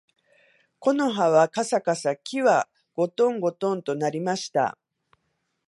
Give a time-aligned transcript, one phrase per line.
[0.79, 4.79] 木の葉はかさかさ、木はごとんごとんと鳴りました